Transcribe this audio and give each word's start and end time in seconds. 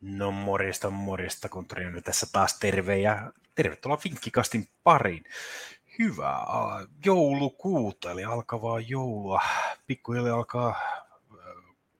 Morjesta, 0.00 0.90
morjesta, 0.90 1.48
Kontorioni 1.48 2.02
tässä 2.02 2.26
taas 2.32 2.58
terve 2.58 2.98
ja 2.98 3.32
tervetuloa 3.54 3.98
Vinkkikastin 4.04 4.68
pariin. 4.82 5.24
Hyvää 5.98 6.46
joulukuuta, 7.04 8.10
eli 8.10 8.24
alkavaa 8.24 8.80
joulua. 8.80 9.40
Pikkuhiljaa 9.86 10.36
alkaa 10.36 10.80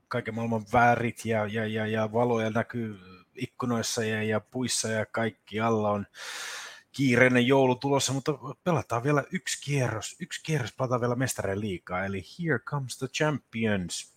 kaiken 0.09 0.35
maailman 0.35 0.65
värit 0.73 1.25
ja, 1.25 1.47
ja, 1.47 1.67
ja, 1.67 1.87
ja 1.87 2.13
valoja 2.13 2.51
näkyy 2.51 2.99
ikkunoissa 3.35 4.05
ja, 4.05 4.23
ja 4.23 4.41
puissa 4.41 4.89
ja 4.89 5.07
kaikki 5.07 5.61
alla 5.61 5.91
on 5.91 6.07
kiireinen 6.93 7.47
joulu 7.47 7.75
tulossa, 7.75 8.13
mutta 8.13 8.33
pelataan 8.65 9.03
vielä 9.03 9.25
yksi 9.33 9.63
kierros. 9.65 10.17
Yksi 10.21 10.41
kierros 10.45 10.73
pelataan 10.73 11.01
vielä 11.01 11.15
mestareen 11.15 11.61
liikaa, 11.61 12.05
eli 12.05 12.23
Here 12.39 12.59
Comes 12.59 12.99
the 12.99 13.07
Champions. 13.07 14.15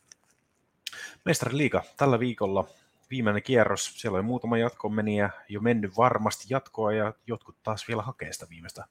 Mestareen 1.26 1.58
liiga 1.58 1.84
tällä 1.98 2.20
viikolla 2.20 2.68
viimeinen 3.14 3.44
kierros. 3.44 3.94
Siellä 4.02 4.16
oli 4.16 4.24
muutama 4.24 4.58
jatkomeniä 4.58 5.30
jo 5.50 5.62
mennyt 5.62 5.98
varmasti 5.98 6.46
jatkoa 6.50 6.94
ja 6.94 7.14
jotkut 7.28 7.64
taas 7.64 7.88
vielä 7.88 8.02
hakee 8.02 8.34
sitä 8.34 8.48
viimeistä, 8.50 8.86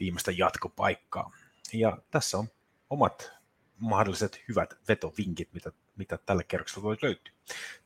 viimeistä 0.00 0.32
jatkopaikkaa. 0.36 1.30
Ja 1.72 1.98
tässä 2.10 2.38
on 2.38 2.48
omat 2.90 3.32
mahdolliset 3.78 4.44
hyvät 4.48 4.74
vetovinkit, 4.88 5.52
mitä, 5.52 5.72
mitä 5.96 6.18
tälle 6.26 6.44
kierrokselle 6.44 6.82
voi 6.82 6.96
löytyä. 7.02 7.32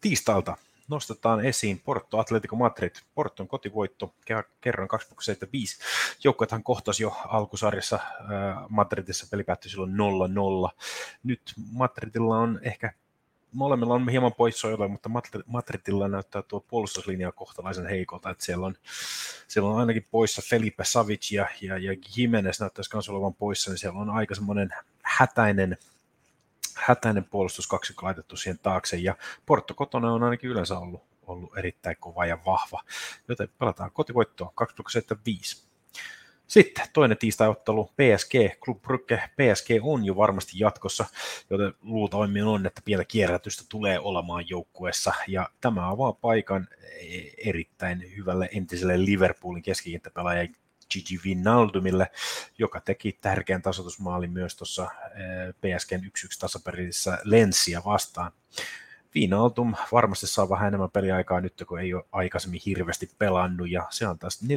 Tiistailta 0.01 0.57
nostetaan 0.89 1.45
esiin 1.45 1.81
Porto 1.81 2.19
Atletico 2.19 2.57
Madrid. 2.57 2.97
Porton 3.15 3.49
kotivoitto 3.49 4.15
kerran 4.61 4.89
2,75. 4.89 6.19
Joukkuethan 6.25 6.63
kohtasi 6.63 7.03
jo 7.03 7.17
alkusarjassa 7.27 8.01
Madridissa, 8.69 9.27
peli 9.31 9.45
päättyi 9.45 9.71
silloin 9.71 9.93
0-0. 10.73 10.77
Nyt 11.23 11.43
Madridilla 11.73 12.39
on 12.39 12.61
ehkä 12.63 12.93
molemmilla 13.55 13.95
on 13.95 14.09
hieman 14.09 14.35
poissoilla, 14.35 14.89
mutta 14.89 15.11
Madridilla 15.47 16.09
näyttää 16.09 16.43
tuo 16.43 16.61
puolustuslinja 16.61 17.33
kohtalaisen 17.33 17.87
heikolta, 17.87 18.31
että 18.31 18.45
siellä 18.45 18.67
on, 18.67 18.75
siellä 19.49 19.71
on 19.71 19.81
ainakin 19.81 20.07
poissa 20.11 20.43
Felipe 20.51 20.85
Savic 20.85 21.33
ja, 21.33 21.49
ja, 21.63 21.79
ja 21.79 21.97
Jimenez 22.17 22.61
näyttäisi 22.61 22.91
myös 22.95 23.09
olevan 23.09 23.35
poissa, 23.35 23.71
niin 23.71 23.79
siellä 23.79 24.01
on 24.01 24.11
aika 24.11 24.35
semmoinen 24.35 24.71
hätäinen, 25.03 25.77
hätäinen 26.75 27.25
puolustuskaksikko 27.25 28.07
laitettu 28.07 28.37
siihen 28.37 28.59
taakse, 28.59 28.97
ja 28.97 29.17
Porto 29.47 29.75
kotona 29.75 30.13
on 30.13 30.23
ainakin 30.23 30.51
yleensä 30.51 30.79
ollut, 30.79 31.03
ollut 31.27 31.59
erittäin 31.59 31.97
kova 32.01 32.27
ja 32.27 32.39
vahva, 32.47 32.83
joten 33.29 33.49
pelataan 33.59 33.91
kotivoittoa 33.93 34.53
2,75. 34.63 35.74
Sitten 36.47 36.87
toinen 36.93 37.19
tiistai-ottelu, 37.19 37.85
PSG, 37.85 38.61
Club 38.65 38.83
Brugge. 38.83 39.23
PSG 39.37 39.71
on 39.83 40.05
jo 40.05 40.17
varmasti 40.17 40.53
jatkossa, 40.59 41.05
joten 41.51 41.75
luultavimmin 41.83 42.45
on, 42.45 42.67
että 42.67 42.81
pientä 42.85 43.05
kierrätystä 43.05 43.65
tulee 43.69 43.99
olemaan 43.99 44.45
joukkueessa. 44.49 45.15
Ja 45.29 45.49
tämä 45.61 45.91
avaa 45.91 46.13
paikan 46.13 46.69
erittäin 47.39 48.13
hyvälle 48.17 48.49
entiselle 48.55 49.05
Liverpoolin 49.05 49.63
keskikenttäpelaaja 49.63 50.49
Gigi 50.91 51.21
Vinaldumille, 51.25 52.11
joka 52.59 52.81
teki 52.81 53.19
tärkeän 53.21 53.63
tasoitusmaalin 53.63 54.33
myös 54.33 54.57
tuossa 54.57 54.83
eh, 54.83 55.55
PSGn 55.55 56.05
1-1 56.05 56.09
tasaperissä 56.41 57.19
Lenssiä 57.25 57.83
vastaan. 57.85 58.33
Vinaldum 59.15 59.75
varmasti 59.93 60.27
saa 60.27 60.49
vähän 60.49 60.69
enemmän 60.69 60.91
peliaikaa 60.91 61.41
nyt, 61.41 61.65
kun 61.69 61.81
ei 61.81 61.95
ole 61.95 62.05
aikaisemmin 62.13 62.61
hirveästi 62.67 63.11
pelannut, 63.19 63.71
ja 63.71 63.87
se 63.91 64.09
on 64.09 64.19
taas 64.19 64.41
4,75 64.43 64.49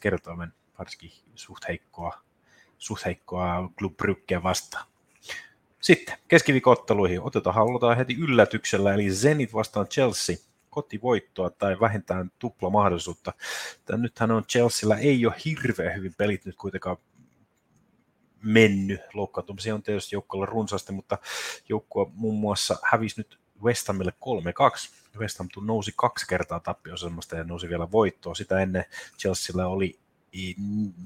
kertoimen 0.00 0.52
varsinkin 0.78 1.12
suht 1.34 1.68
heikkoa, 1.68 2.20
suht 2.78 3.04
heikkoa 3.04 3.70
Club 3.78 3.94
vastaan. 4.42 4.86
Sitten 5.80 6.18
keskiviikotteluihin 6.28 7.20
otetaan, 7.20 7.54
halutaan 7.54 7.96
heti 7.96 8.14
yllätyksellä, 8.14 8.94
eli 8.94 9.10
Zenit 9.10 9.54
vastaan 9.54 9.88
Chelsea 9.88 10.36
kotivoittoa 10.70 11.50
tai 11.50 11.80
vähintään 11.80 12.30
tupla 12.38 12.70
mahdollisuutta. 12.70 13.32
Tämä 13.84 14.02
nythän 14.02 14.30
on 14.30 14.44
Chelsealla 14.44 14.96
ei 14.96 15.26
ole 15.26 15.34
hirveän 15.44 15.96
hyvin 15.96 16.14
pelit 16.14 16.44
nyt 16.44 16.56
kuitenkaan 16.56 16.96
mennyt. 18.42 19.00
Loukkaantumisia 19.14 19.74
on 19.74 19.82
tietysti 19.82 20.16
joukkueella 20.16 20.46
runsaasti, 20.46 20.92
mutta 20.92 21.18
joukkue 21.68 22.06
muun 22.14 22.40
muassa 22.40 22.76
hävisi 22.84 23.20
nyt 23.20 23.38
West 23.62 23.88
Hamille 23.88 24.12
3-2. 25.14 25.18
West 25.18 25.38
Ham 25.38 25.48
nousi 25.60 25.92
kaksi 25.96 26.26
kertaa 26.26 26.60
tappiosemasta 26.60 27.36
ja 27.36 27.44
nousi 27.44 27.68
vielä 27.68 27.90
voittoa. 27.90 28.34
Sitä 28.34 28.60
ennen 28.60 28.84
Chelsealla 29.18 29.66
oli 29.66 29.98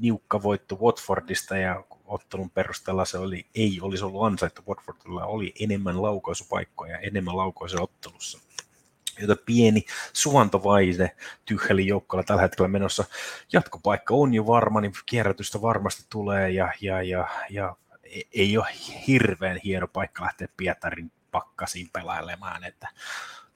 niukka 0.01 0.43
voitto 0.43 0.77
Watfordista 0.77 1.57
ja 1.57 1.85
ottelun 2.05 2.51
perusteella 2.51 3.05
se 3.05 3.19
oli, 3.19 3.47
ei 3.55 3.79
olisi 3.83 4.05
ollut 4.05 4.25
ansaittu. 4.25 4.63
Watfordilla 4.69 5.25
oli 5.25 5.55
enemmän 5.61 6.03
laukaisupaikkoja, 6.03 6.99
enemmän 6.99 7.37
laukaisuja 7.37 7.83
ottelussa. 7.83 8.39
Joten 9.21 9.45
pieni 9.47 9.85
suvantovaihe 10.13 11.17
tyhjeli 11.45 11.87
joukkoilla 11.87 12.25
tällä 12.25 12.43
hetkellä 12.43 12.69
menossa. 12.69 13.05
Jatkopaikka 13.53 14.15
on 14.15 14.35
jo 14.35 14.47
varma, 14.47 14.81
niin 14.81 14.93
kierrätystä 15.07 15.63
varmasti 15.63 16.05
tulee 16.11 16.51
ja, 16.51 16.73
ja, 16.81 17.03
ja, 17.03 17.29
ja 17.51 17.77
ei 18.35 18.59
ole 18.59 18.67
hirveän 19.07 19.61
hieno 19.65 19.89
paikka 19.89 20.25
lähteä 20.25 20.49
Pietarin 20.57 21.13
pakkasiin 21.31 21.91
pelailemaan, 21.93 22.65
että 22.65 22.89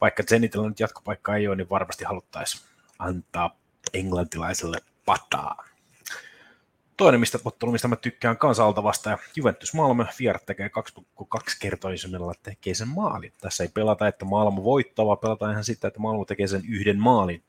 vaikka 0.01 0.23
Zenitellä 0.23 0.69
nyt 0.69 0.81
jatkopaikka 0.81 1.37
ei 1.37 1.49
ole, 1.49 1.57
niin 1.57 1.71
varmasti 1.71 2.05
haluttaisiin 2.05 2.63
antaa 2.99 3.57
englantilaiselle 3.95 4.79
pataa. 5.05 5.65
Toinen 6.97 7.21
mistä, 7.21 7.39
ottelu, 7.45 7.73
mistä 7.73 7.89
mä 7.89 7.97
tykkään 7.97 8.39
kanssa 8.39 8.65
altavasta, 8.65 9.11
ja 9.11 9.19
Juventus 9.37 9.75
Malmö, 9.75 10.07
vierat 10.19 10.47
tekee 10.47 10.71
2,2 11.01 11.57
kertoisemmilla 11.61 12.33
tekee 12.43 12.75
sen 12.75 12.89
maalin. 12.89 13.33
Tässä 13.41 13.65
ei 13.65 13.71
pelata, 13.75 14.09
että 14.09 14.25
Malmö 14.25 14.63
voittaa, 14.63 15.07
vaan 15.07 15.19
pelataan 15.19 15.53
ihan 15.53 15.65
sitä, 15.65 15.89
että 15.89 16.01
Malmö 16.01 16.25
tekee 16.25 16.47
sen 16.47 16.63
yhden 16.69 16.99
maalin. 16.99 17.43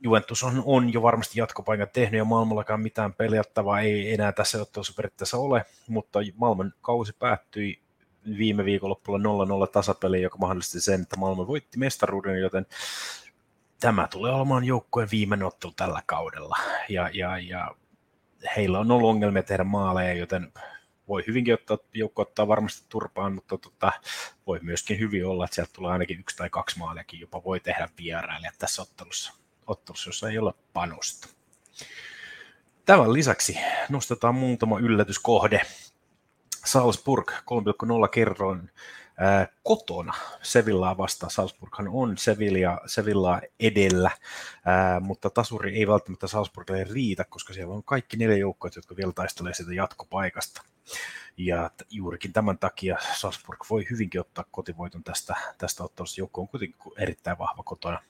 Juventus 0.00 0.42
on, 0.42 0.62
on 0.66 0.92
jo 0.92 1.02
varmasti 1.02 1.40
jatkopaikan 1.40 1.88
tehnyt, 1.92 2.18
ja 2.18 2.24
Malmollakaan 2.24 2.80
mitään 2.80 3.14
peliattavaa 3.14 3.80
ei 3.80 4.14
enää 4.14 4.32
tässä 4.32 4.62
ottelussa 4.62 4.92
periaatteessa 4.96 5.38
ole, 5.38 5.64
mutta 5.88 6.18
Malmön 6.34 6.72
kausi 6.82 7.12
päättyi 7.18 7.80
viime 8.38 8.64
viikonloppuna 8.64 9.30
0-0 9.66 9.70
tasapeli, 9.72 10.22
joka 10.22 10.38
mahdollisti 10.38 10.80
sen, 10.80 11.02
että 11.02 11.16
Malmö 11.16 11.46
voitti 11.46 11.78
mestaruuden, 11.78 12.40
joten 12.40 12.66
tämä 13.80 14.08
tulee 14.08 14.32
olemaan 14.32 14.64
joukkueen 14.64 15.08
viimeinen 15.10 15.46
ottelu 15.46 15.72
tällä 15.76 16.02
kaudella. 16.06 16.56
Ja, 16.88 17.10
ja, 17.12 17.38
ja 17.38 17.74
heillä 18.56 18.78
on 18.78 18.90
ollut 18.90 19.10
ongelmia 19.10 19.42
tehdä 19.42 19.64
maaleja, 19.64 20.14
joten 20.14 20.52
voi 21.08 21.24
hyvinkin 21.26 21.54
ottaa, 21.54 21.78
joukko 21.94 22.22
ottaa 22.22 22.48
varmasti 22.48 22.86
turpaan, 22.88 23.32
mutta 23.32 23.58
tota, 23.58 23.92
voi 24.46 24.58
myöskin 24.62 24.98
hyvin 24.98 25.26
olla, 25.26 25.44
että 25.44 25.54
sieltä 25.54 25.72
tulee 25.72 25.92
ainakin 25.92 26.20
yksi 26.20 26.36
tai 26.36 26.50
kaksi 26.50 26.78
maaliakin 26.78 27.20
jopa 27.20 27.44
voi 27.44 27.60
tehdä 27.60 27.88
vierailijat 27.98 28.54
tässä 28.58 28.82
ottelussa, 28.82 29.32
ottelussa, 29.66 30.08
jossa 30.08 30.30
ei 30.30 30.38
ole 30.38 30.52
panosta. 30.72 31.28
Tämän 32.84 33.12
lisäksi 33.12 33.58
nostetaan 33.88 34.34
muutama 34.34 34.78
yllätyskohde. 34.78 35.62
Salzburg 36.66 37.30
3,0 37.30 38.08
kerroin 38.12 38.70
ää, 39.18 39.48
kotona 39.62 40.14
Sevillaa 40.42 40.98
vastaan. 40.98 41.30
Salzburghan 41.30 41.88
on 41.88 42.18
Sevilla, 42.18 42.80
Sevillaa 42.86 43.40
edellä, 43.60 44.10
mutta 45.00 45.30
tasuri 45.30 45.76
ei 45.76 45.86
välttämättä 45.86 46.26
Salzburgille 46.26 46.84
riitä, 46.84 47.24
koska 47.24 47.52
siellä 47.52 47.74
on 47.74 47.84
kaikki 47.84 48.16
neljä 48.16 48.36
joukkoa, 48.36 48.70
jotka 48.76 48.96
vielä 48.96 49.12
taistelee 49.12 49.54
sitä 49.54 49.74
jatkopaikasta. 49.74 50.62
Ja 51.36 51.70
juurikin 51.90 52.32
tämän 52.32 52.58
takia 52.58 52.98
Salzburg 53.16 53.60
voi 53.70 53.86
hyvinkin 53.90 54.20
ottaa 54.20 54.44
kotivoiton 54.50 55.04
tästä, 55.04 55.36
tästä 55.58 55.84
ottelusta. 55.84 56.20
Joukko 56.20 56.40
on 56.40 56.48
kuitenkin 56.48 56.92
erittäin 56.98 57.38
vahva 57.38 57.62
kotona. 57.62 58.02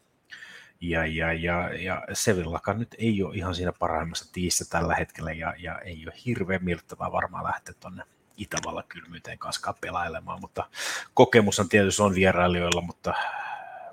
Ja, 0.81 1.06
ja, 1.06 1.33
ja, 1.33 1.75
ja 1.75 2.03
Sevillakaan 2.12 2.79
nyt 2.79 2.94
ei 2.99 3.23
ole 3.23 3.37
ihan 3.37 3.55
siinä 3.55 3.73
parhaimmassa 3.79 4.32
tiissä 4.32 4.64
tällä 4.70 4.94
hetkellä 4.94 5.32
ja, 5.32 5.55
ja 5.58 5.79
ei 5.79 6.05
ole 6.06 6.14
hirveän 6.26 6.64
miellyttävää 6.64 7.12
varmaan 7.12 7.44
lähteä 7.44 7.75
tuonne 7.81 8.03
Itävallan 8.37 8.85
kylmyyteen 8.88 9.38
kanssa 9.38 9.75
pelailemaan, 9.81 10.41
mutta 10.41 10.71
kokemushan 11.15 11.69
tietysti 11.69 12.03
on 12.03 12.15
vierailijoilla, 12.15 12.81
mutta 12.81 13.15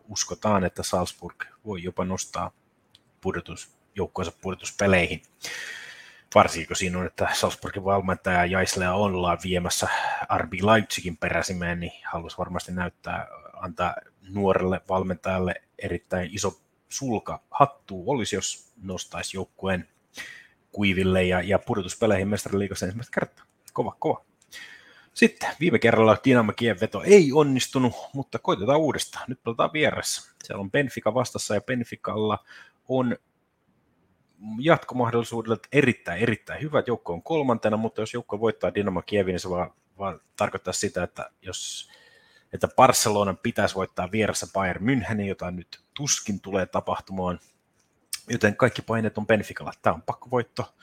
uskotaan, 0.09 0.63
että 0.63 0.83
Salzburg 0.83 1.43
voi 1.65 1.83
jopa 1.83 2.05
nostaa 2.05 2.51
pudotus, 3.21 3.77
joukkoensa 3.95 4.31
pudotuspeleihin. 4.41 5.21
Varsinkin 6.35 6.75
siinä 6.75 6.99
on, 6.99 7.05
että 7.05 7.27
Salzburgin 7.33 7.83
valmentaja 7.83 8.45
Jaislea 8.45 8.93
ollaan 8.93 9.37
viemässä 9.43 9.87
RB 10.37 10.53
Leipzigin 10.53 11.17
peräsimeen, 11.17 11.79
niin 11.79 11.91
haluaisi 12.05 12.37
varmasti 12.37 12.71
näyttää, 12.71 13.27
antaa 13.53 13.95
nuorelle 14.29 14.81
valmentajalle 14.89 15.53
erittäin 15.79 16.29
iso 16.33 16.61
sulka 16.89 17.39
hattu 17.51 18.03
olisi, 18.07 18.35
jos 18.35 18.73
nostaisi 18.81 19.37
joukkueen 19.37 19.87
kuiville 20.71 21.23
ja, 21.23 21.41
ja 21.41 21.59
pudotuspeleihin 21.59 22.27
mestariliigassa 22.27 22.85
ensimmäistä 22.85 23.19
kertaa. 23.19 23.45
Kova, 23.73 23.95
kova. 23.99 24.25
Sitten 25.13 25.49
viime 25.59 25.79
kerralla 25.79 26.17
Dynamo 26.27 26.53
Kiev 26.55 26.77
veto 26.81 27.01
ei 27.01 27.33
onnistunut, 27.33 27.93
mutta 28.13 28.39
koitetaan 28.39 28.79
uudestaan. 28.79 29.25
Nyt 29.27 29.43
pelataan 29.43 29.73
vieressä. 29.73 30.33
Siellä 30.43 30.61
on 30.61 30.71
Benfica 30.71 31.13
vastassa 31.13 31.53
ja 31.55 31.61
Benficalla 31.61 32.45
on 32.87 33.15
jatkomahdollisuudet 34.59 35.67
erittäin, 35.71 36.21
erittäin 36.21 36.61
hyvät. 36.61 36.87
Joukko 36.87 37.13
on 37.13 37.23
kolmantena, 37.23 37.77
mutta 37.77 38.01
jos 38.01 38.13
joukko 38.13 38.39
voittaa 38.39 38.75
Dynamo 38.75 39.01
Kievin, 39.01 39.33
niin 39.33 39.39
se 39.39 39.49
vaan, 39.49 39.73
vaan 39.97 40.21
tarkoittaa 40.35 40.73
sitä, 40.73 41.03
että 41.03 41.29
jos 41.41 41.89
että 42.53 42.67
Barcelonan 42.67 43.37
pitäisi 43.37 43.75
voittaa 43.75 44.11
vieressä 44.11 44.47
Bayern 44.53 44.83
Münchenin, 44.85 45.27
jota 45.27 45.51
nyt 45.51 45.83
tuskin 45.93 46.41
tulee 46.41 46.65
tapahtumaan. 46.65 47.39
Joten 48.29 48.55
kaikki 48.55 48.81
paineet 48.81 49.17
on 49.17 49.27
Benficalla. 49.27 49.73
Tämä 49.81 49.93
on 49.93 50.01
pakkovoitto, 50.01 50.75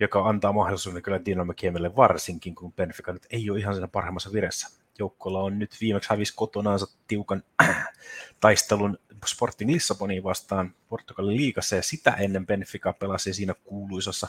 joka 0.00 0.28
antaa 0.28 0.52
mahdollisuuden 0.52 1.02
kyllä 1.02 1.24
Dynamo 1.24 1.52
Kiemelle 1.56 1.96
varsinkin, 1.96 2.54
kun 2.54 2.72
Benfica 2.72 3.12
nyt 3.12 3.26
ei 3.30 3.50
ole 3.50 3.58
ihan 3.58 3.74
siinä 3.74 3.88
parhaimmassa 3.88 4.32
viressä. 4.32 4.68
Joukkoilla 4.98 5.42
on 5.42 5.58
nyt 5.58 5.76
viimeksi 5.80 6.10
hävisi 6.10 6.34
kotonaansa 6.36 6.86
tiukan 7.08 7.42
taistelun 8.40 8.98
Sporting 9.26 9.70
Lissaboniin 9.70 10.22
vastaan. 10.22 10.74
Portugalin 10.88 11.36
liigassa 11.36 11.76
ja 11.76 11.82
sitä 11.82 12.10
ennen 12.10 12.46
Benfica 12.46 12.92
pelasi 12.92 13.34
siinä 13.34 13.54
kuuluisassa, 13.64 14.28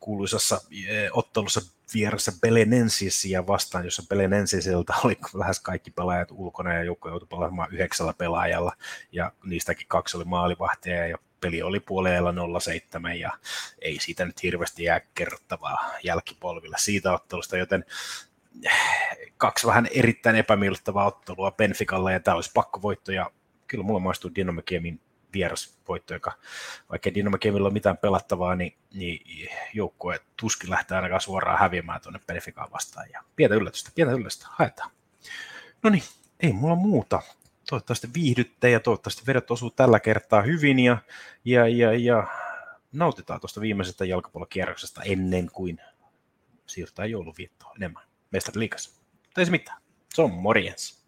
kuuluisassa 0.00 0.60
eh, 0.88 1.10
ottelussa 1.12 1.60
vieressä 1.94 2.32
Belenensisia 2.40 3.46
vastaan, 3.46 3.84
jossa 3.84 4.02
Belenensisiltä 4.08 4.94
oli 5.04 5.16
lähes 5.34 5.60
kaikki 5.60 5.90
pelaajat 5.90 6.30
ulkona 6.30 6.74
ja 6.74 6.84
joukko 6.84 7.08
joutui 7.08 7.28
pelaamaan 7.28 7.72
yhdeksällä 7.72 8.14
pelaajalla. 8.18 8.72
Ja 9.12 9.32
niistäkin 9.44 9.86
kaksi 9.88 10.16
oli 10.16 10.24
maalivahtia 10.24 11.06
ja 11.06 11.18
peli 11.42 11.62
oli 11.62 11.80
puolella 11.80 12.32
0-7 12.32 13.14
ja 13.16 13.32
ei 13.78 14.00
siitä 14.00 14.24
nyt 14.24 14.42
hirveästi 14.42 14.84
jää 14.84 15.00
kerrottavaa 15.14 15.90
jälkipolville 16.02 16.76
siitä 16.78 17.12
ottelusta, 17.12 17.56
joten 17.56 17.84
kaksi 19.36 19.66
vähän 19.66 19.88
erittäin 19.90 20.36
epämiellyttävää 20.36 21.04
ottelua 21.04 21.52
Benficalle 21.52 22.12
ja 22.12 22.20
tämä 22.20 22.34
olisi 22.34 22.50
pakkovoitto 22.54 23.12
ja 23.12 23.30
kyllä 23.66 23.84
mulla 23.84 24.00
maistuu 24.00 24.30
Dynamo 24.34 24.62
Kiemin 24.62 25.00
vierasvoitto, 25.32 26.14
joka 26.14 26.32
vaikka 26.90 27.14
Dynamo 27.14 27.38
Kiemillä 27.38 27.66
ole 27.66 27.72
mitään 27.72 27.98
pelattavaa, 27.98 28.56
niin, 28.56 28.76
niin 28.94 29.48
joukkue 29.74 30.20
tuskin 30.36 30.70
lähtee 30.70 30.96
ainakaan 30.96 31.20
suoraan 31.20 31.58
häviämään 31.58 32.00
tuonne 32.00 32.20
Benficaan 32.26 32.72
vastaan 32.72 33.10
ja 33.12 33.22
pientä 33.36 33.56
yllätystä, 33.56 33.90
pientä 33.94 34.14
yllätystä, 34.14 34.46
haetaan. 34.50 34.90
No 35.82 35.90
niin, 35.90 36.02
ei 36.40 36.52
mulla 36.52 36.74
muuta. 36.74 37.22
Toivottavasti 37.72 38.08
viihdytte 38.14 38.70
ja 38.70 38.80
toivottavasti 38.80 39.22
vedot 39.26 39.50
osuu 39.50 39.70
tällä 39.70 40.00
kertaa 40.00 40.42
hyvin 40.42 40.78
ja, 40.78 40.98
ja, 41.44 41.68
ja, 41.68 41.92
ja 41.92 42.26
nautitaan 42.92 43.40
tuosta 43.40 43.60
viimeisestä 43.60 44.04
jalkapallokierroksesta 44.04 45.02
ennen 45.02 45.50
kuin 45.52 45.78
siirrytään 46.66 47.10
jouluviettoon 47.10 47.76
enemmän. 47.76 48.02
Mestariliikas. 48.30 49.00
Mutta 49.22 49.40
ei 49.40 49.44
se 49.44 49.50
mitään. 49.50 49.82
Se 50.14 50.22
on 50.22 50.30
morjens. 50.30 51.04